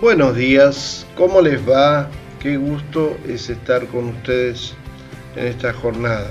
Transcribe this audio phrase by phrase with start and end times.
[0.00, 2.08] Buenos días, ¿cómo les va?
[2.38, 4.72] Qué gusto es estar con ustedes
[5.34, 6.30] en esta jornada.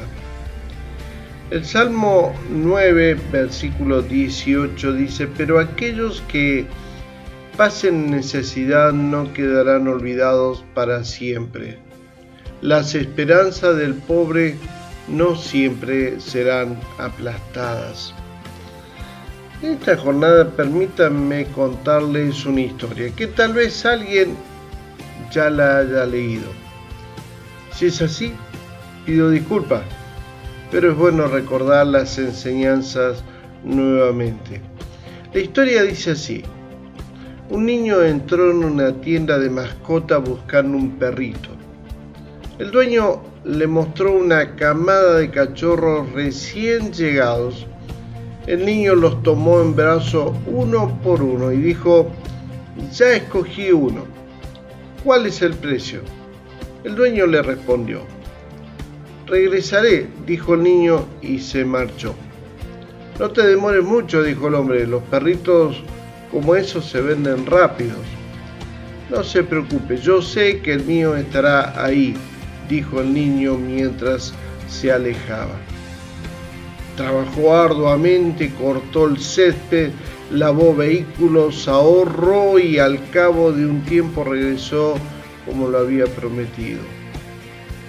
[1.52, 6.66] El Salmo 9, versículo 18 dice, pero aquellos que
[7.58, 11.78] pasen necesidad no quedarán olvidados para siempre.
[12.62, 14.56] Las esperanzas del pobre
[15.10, 18.14] no siempre serán aplastadas.
[19.62, 24.36] Esta jornada permítanme contarles una historia que tal vez alguien
[25.32, 26.46] ya la haya leído.
[27.74, 28.34] Si es así,
[29.04, 29.82] pido disculpas,
[30.70, 33.24] pero es bueno recordar las enseñanzas
[33.64, 34.62] nuevamente.
[35.34, 36.44] La historia dice así.
[37.50, 41.50] Un niño entró en una tienda de mascota buscando un perrito.
[42.60, 47.66] El dueño le mostró una camada de cachorros recién llegados
[48.48, 52.10] el niño los tomó en brazos uno por uno y dijo,
[52.94, 54.06] ya escogí uno.
[55.04, 56.00] ¿Cuál es el precio?
[56.86, 58.02] El dueño le respondió,
[59.26, 62.16] regresaré, dijo el niño y se marchó.
[63.20, 65.84] No te demores mucho, dijo el hombre, los perritos
[66.32, 68.00] como esos se venden rápidos.
[69.10, 72.16] No se preocupe, yo sé que el mío estará ahí,
[72.70, 74.34] dijo el niño mientras
[74.70, 75.56] se alejaba.
[76.98, 79.92] Trabajó arduamente, cortó el césped,
[80.32, 84.96] lavó vehículos, ahorró y al cabo de un tiempo regresó
[85.46, 86.80] como lo había prometido.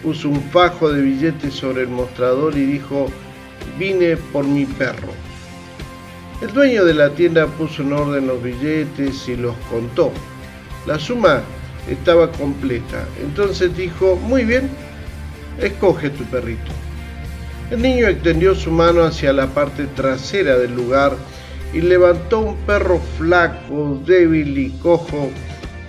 [0.03, 3.09] Puso un fajo de billetes sobre el mostrador y dijo,
[3.79, 5.13] vine por mi perro.
[6.43, 10.13] El dueño de la tienda puso en orden los billetes y los contó.
[10.87, 11.41] La suma
[11.89, 13.09] estaba completa.
[13.23, 14.69] Entonces dijo, muy bien,
[15.61, 16.71] escoge tu perrito.
[17.71, 21.13] El niño extendió su mano hacia la parte trasera del lugar
[21.75, 25.31] y levantó un perro flaco, débil y cojo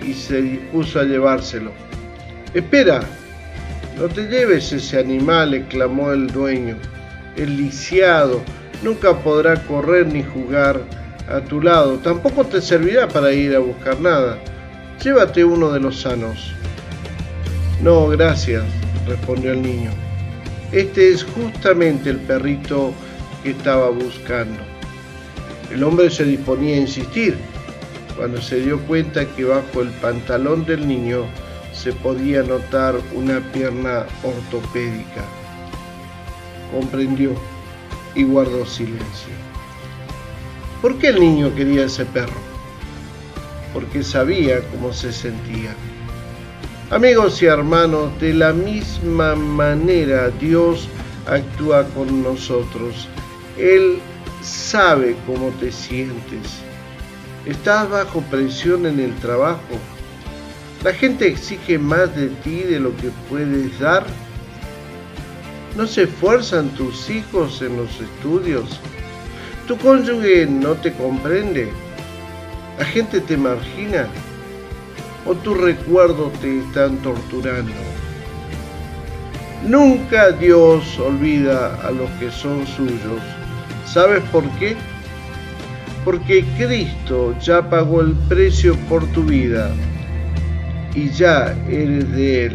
[0.05, 1.71] y se dispuso a llevárselo.
[2.53, 2.99] Espera,
[3.97, 6.75] no te lleves ese animal, exclamó el dueño.
[7.37, 8.41] El lisiado
[8.83, 10.81] nunca podrá correr ni jugar
[11.29, 14.37] a tu lado, tampoco te servirá para ir a buscar nada.
[15.01, 16.53] Llévate uno de los sanos.
[17.81, 18.65] No, gracias,
[19.07, 20.08] respondió el niño.
[20.71, 22.93] Este es justamente el perrito
[23.41, 24.59] que estaba buscando.
[25.71, 27.37] El hombre se disponía a insistir
[28.15, 31.25] cuando se dio cuenta que bajo el pantalón del niño
[31.73, 35.23] se podía notar una pierna ortopédica.
[36.71, 37.33] Comprendió
[38.13, 39.33] y guardó silencio.
[40.83, 42.39] ¿Por qué el niño quería ese perro?
[43.73, 45.73] Porque sabía cómo se sentía.
[46.91, 50.89] Amigos y hermanos, de la misma manera Dios
[51.27, 53.07] actúa con nosotros.
[53.59, 53.99] Él
[54.41, 56.61] sabe cómo te sientes.
[57.45, 59.77] ¿Estás bajo presión en el trabajo?
[60.83, 64.03] ¿La gente exige más de ti de lo que puedes dar?
[65.77, 68.79] ¿No se esfuerzan tus hijos en los estudios?
[69.67, 71.69] ¿Tu cónyuge no te comprende?
[72.79, 74.07] ¿La gente te margina?
[75.29, 77.71] O tus recuerdos te están torturando.
[79.63, 83.21] Nunca Dios olvida a los que son suyos.
[83.85, 84.75] ¿Sabes por qué?
[86.03, 89.69] Porque Cristo ya pagó el precio por tu vida
[90.95, 92.53] y ya eres de Él.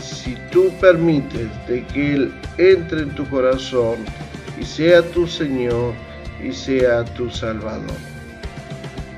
[0.00, 3.96] Si tú permites de que Él entre en tu corazón
[4.60, 5.94] y sea tu Señor
[6.40, 7.96] y sea tu Salvador.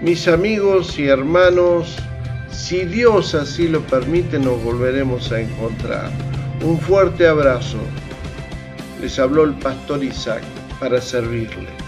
[0.01, 1.97] Mis amigos y hermanos,
[2.53, 6.11] si Dios así lo permite, nos volveremos a encontrar.
[6.63, 7.79] Un fuerte abrazo.
[9.01, 10.43] Les habló el pastor Isaac
[10.79, 11.82] para servirle.